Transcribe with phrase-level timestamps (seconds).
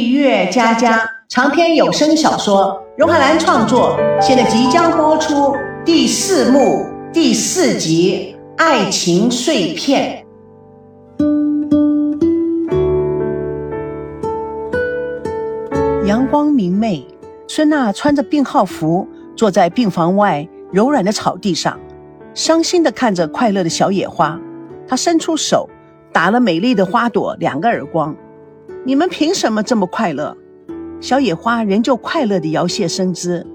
[0.00, 10.24] 忆乐佳佳长篇有声小说，荣海兰创作，现在即将播出第四幕第四集《爱情碎片》。
[16.06, 17.06] 阳光明媚，
[17.46, 19.06] 孙娜穿着病号服，
[19.36, 21.78] 坐在病房外柔软的草地上，
[22.32, 24.40] 伤心的看着快乐的小野花。
[24.88, 25.68] 她伸出手，
[26.10, 28.16] 打了美丽的花朵两个耳光。
[28.82, 30.34] 你们凭什么这么快乐？
[31.02, 33.46] 小野花仍旧快乐地摇曳身姿。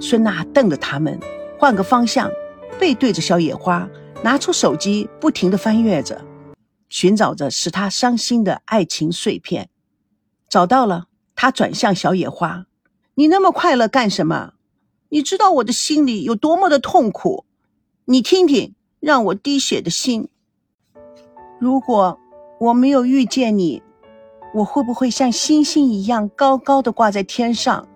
[0.00, 1.20] 孙娜瞪着他们，
[1.56, 2.28] 换个方向，
[2.80, 3.88] 背对着小野花，
[4.24, 6.20] 拿出手机，不停地翻阅着，
[6.88, 9.68] 寻找着使她伤心的爱情碎片。
[10.48, 11.06] 找到了，
[11.36, 12.66] 他转向小野花
[13.14, 14.54] ：“你那么快乐干什么？
[15.10, 17.44] 你知道我的心里有多么的痛苦？
[18.06, 20.28] 你听听，让我滴血的心。
[21.60, 22.18] 如果
[22.58, 23.80] 我没有遇见你。”
[24.54, 27.88] 我会不会像星星一样高高的挂在天上，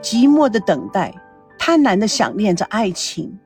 [0.00, 1.14] 寂寞的等待，
[1.58, 3.38] 贪婪的想念着爱情，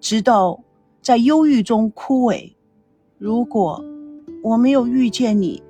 [0.00, 0.60] 直到
[1.00, 2.52] 在忧郁中枯萎？
[3.16, 3.84] 如果
[4.42, 5.62] 我没有遇见你，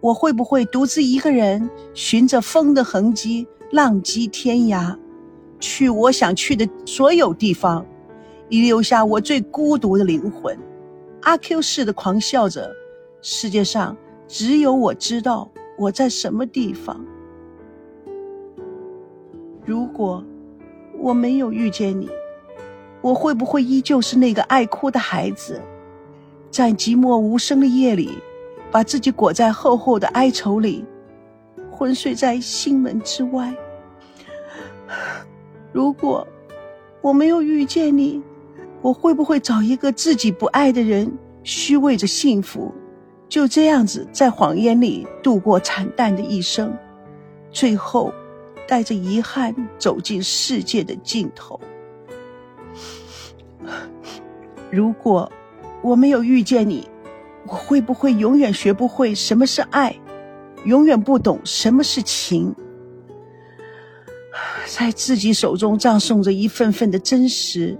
[0.00, 4.96] 我会不会独自一个人寻着风的痕迹，浪迹天涯，
[5.60, 7.84] 去我想去的所有地方，
[8.48, 10.58] 遗留下我最孤独的灵魂？
[11.20, 12.74] 阿 Q 似的狂笑着，
[13.20, 13.94] 世界上
[14.26, 15.50] 只有我知道。
[15.82, 17.04] 我在什么地方？
[19.66, 20.24] 如果
[20.96, 22.08] 我没有遇见你，
[23.00, 25.60] 我会不会依旧是那个爱哭的孩子，
[26.52, 28.10] 在寂寞无声的夜里，
[28.70, 30.84] 把自己裹在厚厚的哀愁里，
[31.68, 33.52] 昏睡在心门之外？
[35.72, 36.24] 如果
[37.00, 38.22] 我没有遇见你，
[38.80, 42.72] 我会不会找一个自己不爱的人，虚伪着幸福？
[43.32, 46.70] 就这样子，在谎言里度过惨淡的一生，
[47.50, 48.12] 最后
[48.68, 51.58] 带着遗憾走进世界的尽头。
[54.70, 55.32] 如果
[55.80, 56.86] 我没有遇见你，
[57.46, 59.96] 我会不会永远学不会什么是爱，
[60.66, 62.54] 永远不懂什么是情？
[64.66, 67.78] 在自己手中葬送着一份份的真实，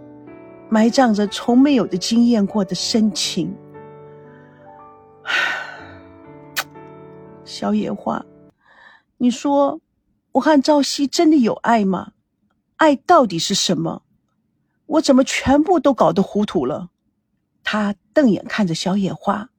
[0.70, 3.54] 埋葬着从没有的经验过的深情。
[7.44, 8.24] 小野花，
[9.18, 9.80] 你说
[10.32, 12.12] 我和赵熙真的有爱吗？
[12.76, 14.02] 爱到底是什么？
[14.86, 16.90] 我怎么全部都搞得糊涂了？
[17.64, 19.50] 他瞪眼看着小野花，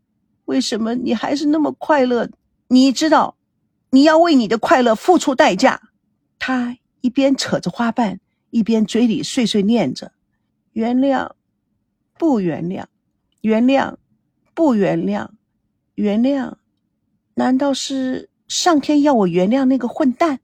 [0.46, 2.30] 为什么你还是那么快乐？
[2.68, 3.36] 你知道，
[3.90, 5.82] 你要为你的快乐付出代价。
[6.40, 10.14] 他一边扯着花瓣，一边嘴里碎碎念着
[10.74, 11.32] ：“原谅，
[12.18, 12.86] 不原谅，
[13.42, 13.96] 原谅，
[14.54, 15.30] 不原谅。”
[15.96, 16.56] 原谅？
[17.36, 20.40] 难道是上天要我原谅那个混蛋？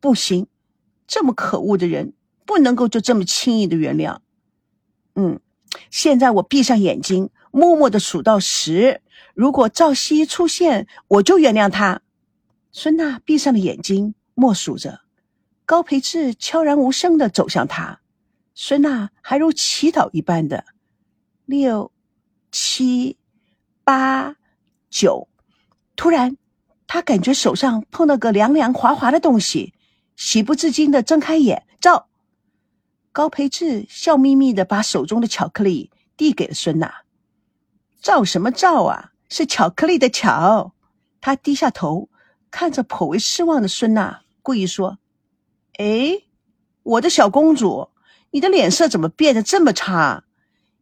[0.00, 0.46] 不行，
[1.06, 2.12] 这么可恶的人
[2.44, 4.18] 不能够就这么轻易的原谅。
[5.14, 5.40] 嗯，
[5.90, 9.00] 现在我闭上眼睛，默默的数到十。
[9.34, 12.02] 如果赵熙出现，我就原谅他。
[12.70, 15.00] 孙娜闭上了眼睛，默数着。
[15.64, 18.00] 高培志悄然无声的走向他，
[18.54, 20.64] 孙娜还如祈祷一般的
[21.46, 21.90] 六、
[22.52, 23.16] 七、
[23.82, 24.36] 八。
[24.88, 25.28] 九，
[25.96, 26.36] 突然，
[26.86, 29.72] 他感觉手上碰到个凉凉滑滑的东西，
[30.14, 32.08] 喜不自禁的睁开眼，照。
[33.12, 36.92] 高培志笑眯眯的把手中的巧克力递给了孙娜，
[38.02, 39.12] 照什么照啊？
[39.28, 40.74] 是巧克力的巧。
[41.20, 42.10] 他低下头
[42.50, 44.98] 看着颇为失望的孙娜，故意说
[45.78, 46.22] ：“哎，
[46.82, 47.88] 我的小公主，
[48.30, 50.24] 你的脸色怎么变得这么差？”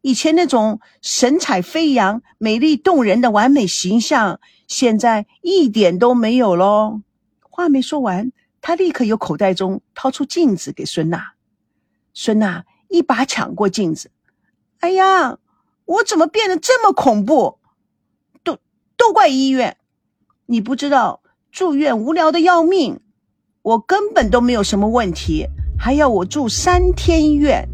[0.05, 4.39] 以前那种神采飞扬、美丽动人的完美形象，
[4.69, 7.01] 现在一点都没有喽。
[7.41, 11.33] 话没说完，他立刻由口袋中掏出镜子给孙娜。
[12.13, 14.11] 孙娜一把抢过镜子，
[14.81, 15.39] 哎呀，
[15.87, 17.59] 我怎么变得这么恐怖？
[18.43, 18.59] 都
[18.99, 19.79] 都怪医院！
[20.45, 23.01] 你不知道住院无聊的要命，
[23.63, 25.47] 我根本都没有什么问题，
[25.79, 27.67] 还要我住三天院。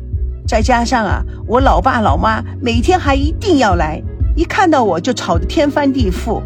[0.46, 4.02] 再加上啊，我老爸老妈每天还一定要来，
[4.36, 6.42] 一看到我就吵得天翻地覆。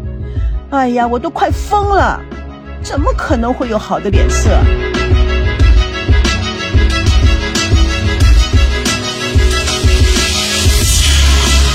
[0.69, 2.21] 哎呀，我都快疯了，
[2.83, 4.49] 怎么可能会有好的脸色？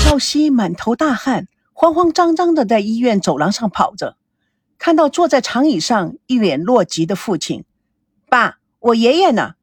[0.05, 4.15] 赵熙满头大汗，慌慌张张的在医院走廊上跑着，
[4.77, 7.63] 看到坐在长椅上一脸落寂的父亲，
[8.29, 9.55] 爸，我爷爷呢？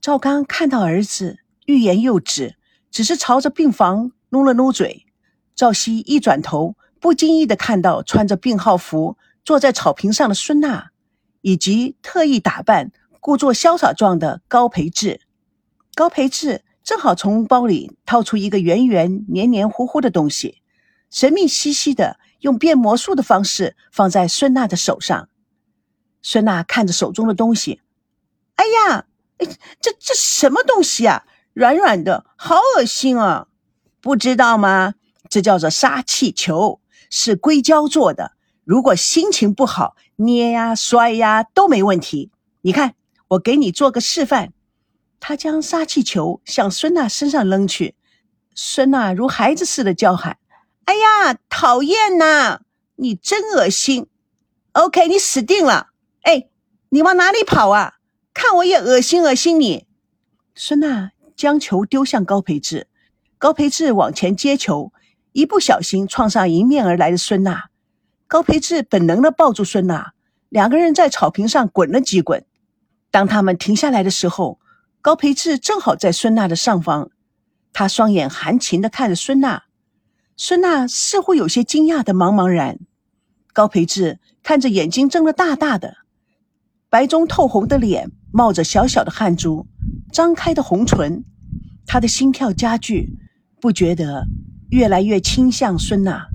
[0.00, 1.38] 赵刚看到儿子。
[1.66, 2.56] 欲言又止，
[2.90, 5.06] 只是朝着病房努了努嘴。
[5.54, 10.90] 赵熙一转头，不经意的看到穿着病号服坐在草坪上的孙娜，
[11.40, 12.90] 以及特意打扮、
[13.20, 15.20] 故作潇洒状的高培志。
[15.94, 20.62] 高培志正好从包里掏出一个圆圆、黏黏糊糊的东西，
[21.10, 25.28] 神秘兮兮的用变魔术的方式放在孙娜的手上。
[26.22, 27.80] 孙娜看着手中的东西，
[28.56, 29.06] 哎呀，
[29.80, 31.24] 这这什么东西啊？
[31.56, 33.46] 软软的，好恶心啊！
[34.02, 34.92] 不知道吗？
[35.30, 38.32] 这叫做杀气球，是硅胶做的。
[38.62, 42.30] 如果心情不好，捏呀、摔呀都没问题。
[42.60, 42.94] 你看，
[43.28, 44.52] 我给你做个示范。
[45.18, 47.94] 他将杀气球向孙娜身上扔去，
[48.54, 50.36] 孙娜如孩子似的叫喊
[50.84, 52.60] ：“哎呀，讨厌呐！
[52.96, 54.08] 你真恶心
[54.72, 55.88] ！OK，你死定了！”
[56.20, 56.50] 哎，
[56.90, 57.94] 你往哪里跑啊？
[58.34, 59.86] 看我也恶心恶心你！
[60.54, 62.88] 孙娜将球丢向高培志，
[63.36, 64.92] 高培志往前接球，
[65.32, 67.66] 一不小心撞上迎面而来的孙娜。
[68.26, 70.12] 高培志本能的抱住孙娜，
[70.48, 72.44] 两个人在草坪上滚了几滚。
[73.10, 74.58] 当他们停下来的时候，
[75.00, 77.10] 高培志正好在孙娜的上方，
[77.72, 79.64] 他双眼含情的看着孙娜。
[80.36, 82.78] 孙娜似乎有些惊讶的茫茫然。
[83.52, 85.98] 高培志看着眼睛睁得大大的。
[86.90, 89.66] 白中透红的脸，冒着小小的汗珠，
[90.12, 91.24] 张开的红唇，
[91.86, 93.18] 他的心跳加剧，
[93.60, 94.26] 不觉得
[94.70, 96.28] 越来越倾向孙娜。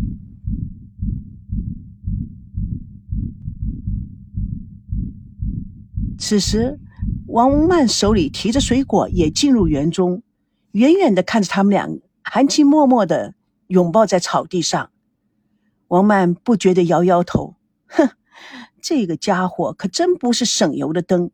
[6.17, 6.79] 此时，
[7.27, 10.21] 王曼手里提着水果也进入园中，
[10.73, 11.89] 远远的看着他们俩
[12.23, 13.33] 含情脉脉的
[13.67, 14.91] 拥抱在草地上。
[15.87, 17.55] 王曼不觉得摇摇头，
[17.87, 18.09] 哼。
[18.83, 21.29] 这个家伙可真不是省油的灯，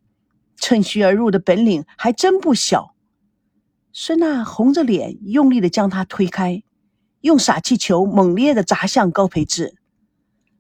[0.57, 2.93] 趁虚而入的本领还真不小。
[3.93, 6.63] 孙娜红着脸，用力的将他推开，
[7.21, 9.75] 用傻气球猛烈的砸向高培志。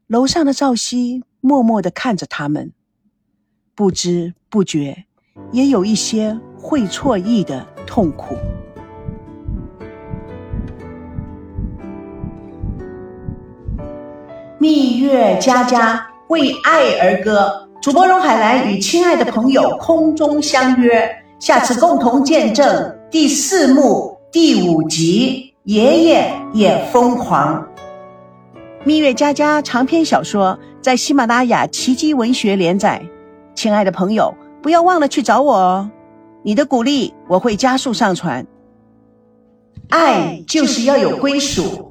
[0.07, 2.71] 楼上的赵熙默默的看着他们，
[3.75, 5.05] 不知不觉
[5.51, 8.35] 也有一些会错意的痛苦。
[14.59, 16.07] 蜜月佳佳。
[16.29, 21.07] 为爱而歌，主播荣海兰与亲爱的朋友空中相约，
[21.39, 25.53] 下次共同见证第四幕第五集。
[25.63, 27.65] 爷爷也疯狂。
[28.83, 33.01] 蜜月佳佳长篇小说在喜马拉雅奇迹文学连载，
[33.53, 35.89] 亲爱的朋友，不要忘了去找我哦，
[36.41, 38.45] 你的鼓励我会加速上传。
[39.89, 41.86] 爱就是要有归属。